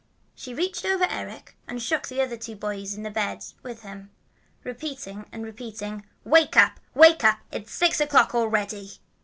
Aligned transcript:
Then 0.01 0.31
she 0.33 0.53
reached 0.55 0.83
over 0.83 1.05
Eric 1.07 1.55
and 1.67 1.79
shook 1.79 2.07
the 2.07 2.23
other 2.23 2.35
two 2.35 2.55
boys 2.55 2.95
in 2.95 3.03
the 3.03 3.11
bed 3.11 3.45
with 3.61 3.83
him, 3.83 4.09
repeating 4.63 5.27
and 5.31 5.43
repeating 5.45 6.07
"Wake 6.23 6.57
up, 6.57 6.79
wake 6.95 7.23
up! 7.23 7.37
It's 7.51 7.71
six 7.71 8.01
o'clock 8.01 8.33
already!" 8.33 8.93